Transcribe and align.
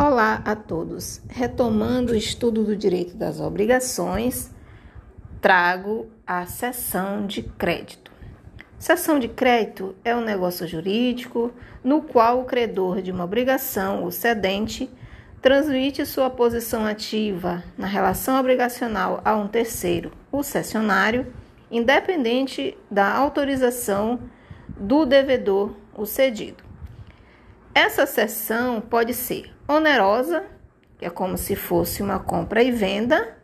Olá 0.00 0.42
a 0.44 0.54
todos. 0.54 1.20
Retomando 1.28 2.12
o 2.12 2.16
estudo 2.16 2.62
do 2.62 2.76
direito 2.76 3.16
das 3.16 3.40
obrigações, 3.40 4.48
trago 5.40 6.08
a 6.24 6.46
sessão 6.46 7.26
de 7.26 7.42
crédito. 7.42 8.12
Sessão 8.78 9.18
de 9.18 9.26
crédito 9.26 9.96
é 10.04 10.14
um 10.14 10.20
negócio 10.20 10.68
jurídico 10.68 11.52
no 11.82 12.00
qual 12.00 12.40
o 12.40 12.44
credor 12.44 13.02
de 13.02 13.10
uma 13.10 13.24
obrigação, 13.24 14.04
o 14.04 14.12
cedente, 14.12 14.88
transmite 15.42 16.06
sua 16.06 16.30
posição 16.30 16.86
ativa 16.86 17.64
na 17.76 17.88
relação 17.88 18.38
obrigacional 18.38 19.20
a 19.24 19.34
um 19.34 19.48
terceiro, 19.48 20.12
o 20.30 20.44
cessionário, 20.44 21.26
independente 21.72 22.78
da 22.88 23.12
autorização 23.12 24.20
do 24.78 25.04
devedor, 25.04 25.74
o 25.92 26.06
cedido. 26.06 26.62
Essa 27.74 28.06
cessão 28.06 28.80
pode 28.80 29.12
ser 29.12 29.57
onerosa, 29.68 30.44
que 30.98 31.04
é 31.04 31.10
como 31.10 31.36
se 31.36 31.54
fosse 31.54 32.02
uma 32.02 32.18
compra 32.18 32.62
e 32.62 32.72
venda, 32.72 33.36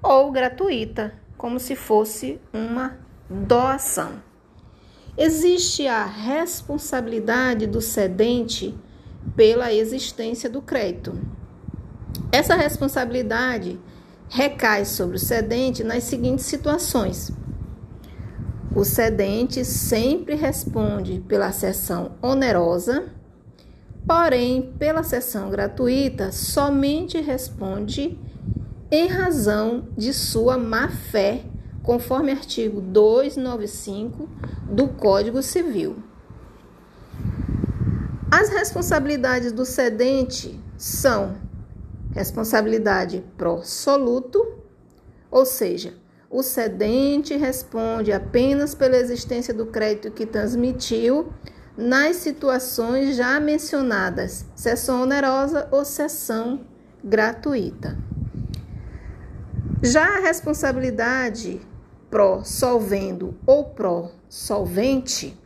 ou 0.00 0.30
gratuita, 0.30 1.12
como 1.36 1.58
se 1.58 1.74
fosse 1.74 2.40
uma 2.52 2.96
doação. 3.28 4.22
Existe 5.18 5.86
a 5.86 6.04
responsabilidade 6.04 7.66
do 7.66 7.80
cedente 7.80 8.74
pela 9.36 9.72
existência 9.72 10.48
do 10.48 10.62
crédito. 10.62 11.18
Essa 12.30 12.54
responsabilidade 12.54 13.78
recai 14.28 14.84
sobre 14.84 15.16
o 15.16 15.20
cedente 15.20 15.84
nas 15.84 16.04
seguintes 16.04 16.46
situações. 16.46 17.30
O 18.74 18.84
cedente 18.84 19.64
sempre 19.66 20.34
responde 20.34 21.22
pela 21.28 21.52
cessão 21.52 22.12
onerosa 22.22 23.12
porém, 24.06 24.74
pela 24.78 25.02
sessão 25.02 25.50
gratuita, 25.50 26.32
somente 26.32 27.20
responde 27.20 28.18
em 28.90 29.06
razão 29.06 29.88
de 29.96 30.12
sua 30.12 30.58
má-fé, 30.58 31.44
conforme 31.82 32.30
artigo 32.30 32.80
295 32.80 34.28
do 34.70 34.88
Código 34.88 35.42
Civil. 35.42 35.96
As 38.30 38.48
responsabilidades 38.48 39.52
do 39.52 39.64
cedente 39.64 40.58
são 40.76 41.36
responsabilidade 42.12 43.24
pro 43.36 43.62
soluto, 43.62 44.58
ou 45.30 45.44
seja, 45.44 45.94
o 46.30 46.42
cedente 46.42 47.36
responde 47.36 48.10
apenas 48.12 48.74
pela 48.74 48.96
existência 48.96 49.52
do 49.52 49.66
crédito 49.66 50.10
que 50.10 50.24
transmitiu 50.24 51.32
nas 51.76 52.16
situações 52.16 53.16
já 53.16 53.40
mencionadas, 53.40 54.44
sessão 54.54 55.02
onerosa 55.02 55.68
ou 55.70 55.84
sessão 55.84 56.60
gratuita. 57.02 57.96
Já 59.82 60.18
a 60.18 60.20
responsabilidade 60.20 61.60
pró-solvendo 62.10 63.34
ou 63.46 63.70
pró-solvente, 63.70 65.38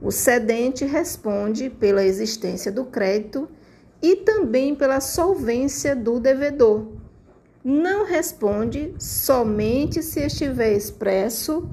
o 0.00 0.12
cedente 0.12 0.84
responde 0.84 1.70
pela 1.70 2.04
existência 2.04 2.70
do 2.70 2.84
crédito 2.84 3.48
e 4.00 4.16
também 4.16 4.74
pela 4.74 5.00
solvência 5.00 5.96
do 5.96 6.20
devedor. 6.20 6.86
Não 7.64 8.04
responde 8.04 8.94
somente 8.98 10.02
se 10.02 10.20
estiver 10.20 10.72
expresso 10.72 11.68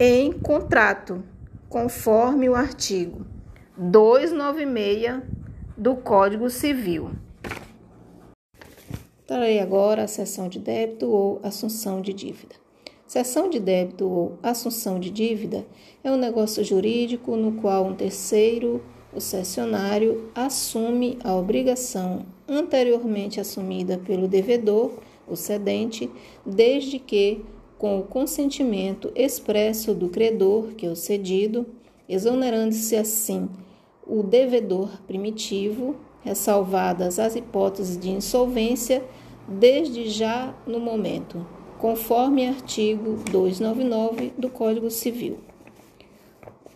em 0.00 0.32
contrato 0.32 1.22
conforme 1.74 2.48
o 2.48 2.54
artigo 2.54 3.26
296 3.76 5.24
do 5.76 5.96
Código 5.96 6.48
Civil. 6.48 7.10
Trarei 9.26 9.58
agora 9.58 10.04
a 10.04 10.06
sessão 10.06 10.48
de 10.48 10.60
débito 10.60 11.10
ou 11.10 11.40
assunção 11.42 12.00
de 12.00 12.12
dívida. 12.12 12.54
Sessão 13.08 13.50
de 13.50 13.58
débito 13.58 14.08
ou 14.08 14.38
assunção 14.40 15.00
de 15.00 15.10
dívida 15.10 15.66
é 16.04 16.12
um 16.12 16.16
negócio 16.16 16.62
jurídico 16.62 17.34
no 17.34 17.60
qual 17.60 17.84
um 17.86 17.94
terceiro, 17.96 18.80
o 19.12 19.20
cessionário, 19.20 20.30
assume 20.32 21.18
a 21.24 21.34
obrigação 21.34 22.24
anteriormente 22.46 23.40
assumida 23.40 23.98
pelo 23.98 24.28
devedor, 24.28 24.92
o 25.26 25.34
cedente, 25.34 26.08
desde 26.46 27.00
que 27.00 27.44
com 27.78 27.98
o 27.98 28.04
consentimento 28.04 29.10
expresso 29.14 29.94
do 29.94 30.08
credor, 30.08 30.74
que 30.74 30.86
é 30.86 30.90
o 30.90 30.96
cedido, 30.96 31.66
exonerando-se 32.08 32.96
assim 32.96 33.48
o 34.06 34.22
devedor 34.22 35.02
primitivo, 35.06 35.96
ressalvadas 36.22 37.18
as 37.18 37.36
hipóteses 37.36 37.98
de 37.98 38.10
insolvência, 38.10 39.04
desde 39.46 40.08
já 40.08 40.54
no 40.66 40.80
momento, 40.80 41.46
conforme 41.78 42.46
artigo 42.46 43.18
299 43.30 44.32
do 44.38 44.48
Código 44.48 44.90
Civil. 44.90 45.38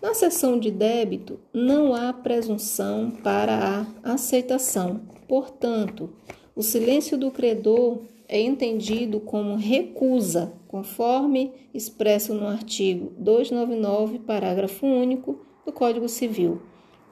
Na 0.00 0.14
seção 0.14 0.58
de 0.58 0.70
débito, 0.70 1.40
não 1.52 1.92
há 1.94 2.12
presunção 2.12 3.10
para 3.10 3.86
a 4.04 4.12
aceitação. 4.12 5.00
Portanto, 5.26 6.10
o 6.54 6.62
silêncio 6.62 7.18
do 7.18 7.30
credor 7.30 7.98
é 8.28 8.38
entendido 8.38 9.18
como 9.20 9.56
recusa, 9.56 10.52
conforme 10.68 11.50
expresso 11.72 12.34
no 12.34 12.46
artigo 12.46 13.12
299, 13.16 14.18
parágrafo 14.18 14.86
único 14.86 15.40
do 15.64 15.72
Código 15.72 16.08
Civil. 16.08 16.60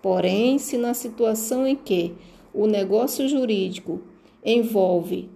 Porém, 0.02 0.58
se 0.58 0.76
na 0.76 0.92
situação 0.92 1.66
em 1.66 1.74
que 1.74 2.14
o 2.52 2.66
negócio 2.66 3.26
jurídico 3.26 4.02
envolve 4.44 5.30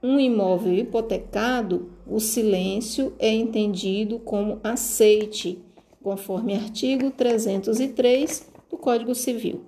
um 0.00 0.20
imóvel 0.20 0.74
hipotecado, 0.74 1.90
o 2.06 2.20
silêncio 2.20 3.12
é 3.18 3.32
entendido 3.32 4.20
como 4.20 4.60
aceite, 4.62 5.58
conforme 6.00 6.54
artigo 6.54 7.10
303 7.10 8.48
do 8.70 8.78
Código 8.78 9.14
Civil. 9.16 9.62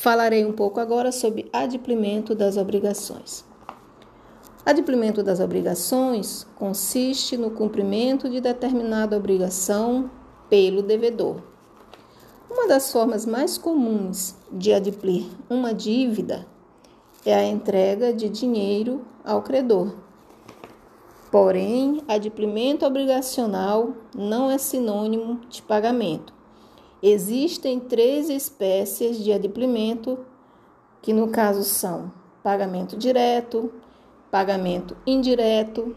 Falarei 0.00 0.44
um 0.44 0.52
pouco 0.52 0.80
agora 0.80 1.12
sobre 1.12 1.48
adimplemento 1.52 2.34
das 2.34 2.56
obrigações. 2.56 3.53
Adimplemento 4.66 5.22
das 5.22 5.40
obrigações 5.40 6.46
consiste 6.56 7.36
no 7.36 7.50
cumprimento 7.50 8.30
de 8.30 8.40
determinada 8.40 9.14
obrigação 9.14 10.10
pelo 10.48 10.80
devedor. 10.80 11.36
Uma 12.50 12.66
das 12.66 12.90
formas 12.90 13.26
mais 13.26 13.58
comuns 13.58 14.34
de 14.50 14.72
adimplir 14.72 15.26
uma 15.50 15.74
dívida 15.74 16.46
é 17.26 17.34
a 17.34 17.44
entrega 17.44 18.10
de 18.14 18.30
dinheiro 18.30 19.04
ao 19.22 19.42
credor. 19.42 19.94
Porém, 21.30 22.00
adimplemento 22.08 22.86
obrigacional 22.86 23.92
não 24.16 24.50
é 24.50 24.56
sinônimo 24.56 25.40
de 25.50 25.60
pagamento. 25.60 26.32
Existem 27.02 27.78
três 27.78 28.30
espécies 28.30 29.18
de 29.18 29.30
adimplemento, 29.30 30.18
que 31.02 31.12
no 31.12 31.28
caso 31.28 31.64
são 31.64 32.10
pagamento 32.42 32.96
direto, 32.96 33.70
pagamento 34.34 34.96
indireto 35.06 35.96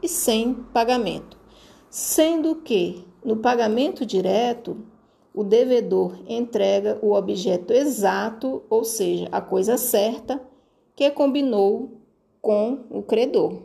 e 0.00 0.06
sem 0.06 0.54
pagamento, 0.54 1.36
sendo 1.90 2.54
que 2.54 3.04
no 3.24 3.38
pagamento 3.38 4.06
direto 4.06 4.86
o 5.34 5.42
devedor 5.42 6.16
entrega 6.28 6.96
o 7.02 7.12
objeto 7.12 7.72
exato, 7.72 8.62
ou 8.70 8.84
seja, 8.84 9.28
a 9.32 9.40
coisa 9.40 9.76
certa 9.76 10.40
que 10.94 11.10
combinou 11.10 12.00
com 12.40 12.84
o 12.88 13.02
credor. 13.02 13.64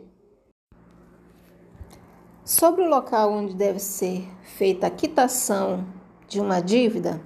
Sobre 2.44 2.82
o 2.82 2.88
local 2.88 3.30
onde 3.30 3.54
deve 3.54 3.78
ser 3.78 4.26
feita 4.42 4.88
a 4.88 4.90
quitação 4.90 5.86
de 6.26 6.40
uma 6.40 6.58
dívida, 6.60 7.20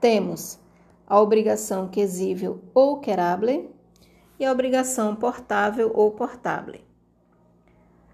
temos 0.00 0.58
a 1.06 1.20
obrigação 1.20 1.88
quesível 1.88 2.62
ou 2.72 3.00
querable, 3.00 3.71
e 4.42 4.44
a 4.44 4.50
obrigação 4.50 5.14
portável 5.14 5.92
ou 5.94 6.10
portável. 6.10 6.80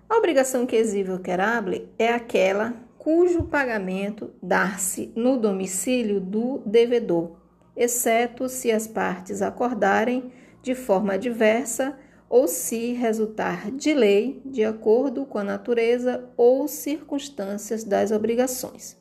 A 0.07 0.19
obrigação 0.19 0.67
quesível 0.67 1.19
querable 1.19 1.89
é 1.99 2.13
aquela 2.13 2.75
cujo 2.99 3.45
pagamento 3.45 4.31
dar-se 4.43 5.11
no 5.17 5.39
domicílio 5.39 6.21
do 6.21 6.59
devedor, 6.67 7.39
exceto 7.75 8.47
se 8.47 8.71
as 8.71 8.87
partes 8.87 9.41
acordarem 9.41 10.31
de 10.63 10.75
forma 10.75 11.19
diversa 11.19 11.99
ou 12.29 12.47
se 12.47 12.93
resultar 12.93 13.71
de 13.71 13.95
lei 13.95 14.43
de 14.45 14.67
acordo 14.67 15.25
com 15.25 15.39
a 15.39 15.45
natureza 15.45 16.29
ou 16.37 16.69
circunstâncias 16.69 17.85
das 17.85 18.11
obrigações. 18.11 18.99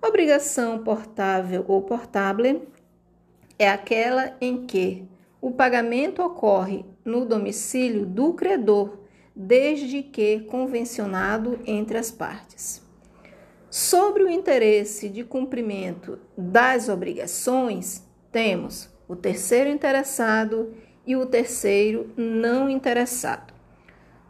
Obrigação 0.00 0.82
portável 0.82 1.62
ou 1.68 1.82
portável 1.82 2.66
é 3.58 3.68
aquela 3.68 4.34
em 4.40 4.64
que 4.64 5.06
o 5.42 5.50
pagamento 5.50 6.22
ocorre 6.22 6.84
no 7.04 7.26
domicílio 7.26 8.06
do 8.06 8.32
credor, 8.32 9.00
desde 9.34 10.00
que 10.00 10.38
convencionado 10.40 11.58
entre 11.66 11.98
as 11.98 12.12
partes. 12.12 12.80
Sobre 13.68 14.22
o 14.22 14.28
interesse 14.28 15.08
de 15.08 15.24
cumprimento 15.24 16.20
das 16.38 16.88
obrigações, 16.88 18.06
temos 18.30 18.88
o 19.08 19.16
terceiro 19.16 19.68
interessado 19.68 20.74
e 21.04 21.16
o 21.16 21.26
terceiro 21.26 22.12
não 22.16 22.70
interessado. 22.70 23.52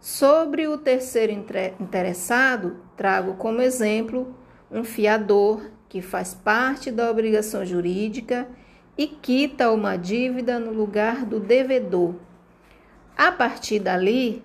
Sobre 0.00 0.66
o 0.66 0.78
terceiro 0.78 1.32
interessado, 1.78 2.78
trago 2.96 3.34
como 3.34 3.60
exemplo 3.60 4.34
um 4.70 4.82
fiador 4.82 5.70
que 5.90 6.00
faz 6.00 6.32
parte 6.32 6.90
da 6.90 7.10
obrigação 7.10 7.66
jurídica 7.66 8.48
e 8.96 9.06
quita 9.06 9.70
uma 9.70 9.96
dívida 9.96 10.58
no 10.58 10.72
lugar 10.72 11.24
do 11.24 11.40
devedor. 11.40 12.14
A 13.16 13.32
partir 13.32 13.78
dali, 13.78 14.42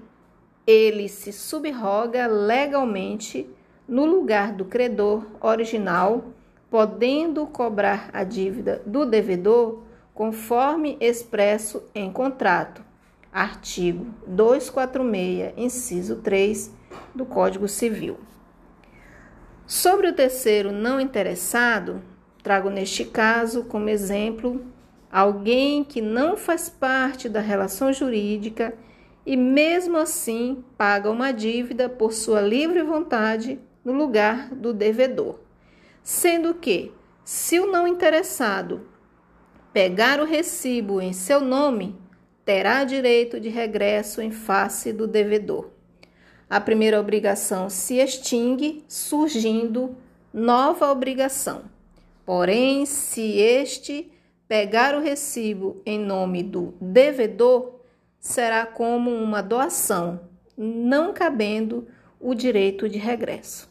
ele 0.66 1.08
se 1.08 1.32
subroga 1.32 2.28
legalmente 2.28 3.50
no 3.88 4.06
lugar 4.06 4.52
do 4.52 4.66
credor 4.66 5.26
original, 5.40 6.26
podendo 6.70 7.48
cobrar 7.48 8.10
a 8.12 8.24
dívida 8.24 8.82
do 8.86 9.06
devedor 9.06 9.84
conforme 10.14 10.98
expresso 11.00 11.84
em 11.96 12.12
contrato. 12.12 12.84
Artigo 13.32 14.08
246, 14.26 15.54
inciso 15.56 16.18
3 16.18 16.72
do 17.14 17.26
Código 17.26 17.68
Civil. 17.68 18.18
Sobre 19.66 20.08
o 20.08 20.14
terceiro 20.14 20.72
não 20.72 21.00
interessado, 21.00 22.02
trago 22.48 22.70
neste 22.70 23.04
caso 23.04 23.66
como 23.66 23.90
exemplo 23.90 24.66
alguém 25.12 25.84
que 25.84 26.00
não 26.00 26.38
faz 26.38 26.70
parte 26.70 27.28
da 27.28 27.42
relação 27.42 27.92
jurídica 27.92 28.74
e, 29.26 29.36
mesmo 29.36 29.98
assim, 29.98 30.64
paga 30.78 31.12
uma 31.12 31.34
dívida 31.34 31.90
por 31.90 32.14
sua 32.14 32.40
livre 32.40 32.82
vontade 32.84 33.60
no 33.84 33.92
lugar 33.92 34.56
do 34.56 34.74
devedor. 34.74 35.42
Sendo 36.02 36.54
que, 36.54 36.94
se 37.26 37.60
o 37.60 37.70
não 37.70 37.86
interessado 37.86 38.88
pegar 39.74 40.22
o 40.22 40.26
recibo 40.26 41.02
em 41.02 41.12
seu 41.12 41.42
nome, 41.42 41.98
terá 42.46 42.86
direito 42.86 43.42
de 43.42 43.50
regresso 43.50 44.22
em 44.22 44.32
face 44.32 44.94
do 44.94 45.06
devedor. 45.06 45.70
A 46.50 46.62
primeira 46.62 46.98
obrigação 46.98 47.70
se 47.70 47.96
extingue, 47.96 48.86
surgindo 48.88 49.98
nova 50.34 50.90
obrigação. 50.90 51.76
Porém, 52.28 52.86
se 52.86 53.38
este 53.40 54.12
pegar 54.50 54.94
o 54.94 55.00
recibo 55.00 55.82
em 55.86 55.98
nome 55.98 56.44
do 56.44 56.74
devedor, 56.82 57.80
será 58.20 58.66
como 58.66 59.10
uma 59.10 59.42
doação, 59.42 60.20
não 60.58 61.14
cabendo 61.14 61.88
o 62.20 62.34
direito 62.34 62.90
de 62.90 62.98
regresso. 62.98 63.70